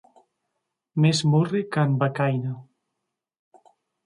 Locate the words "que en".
1.77-1.93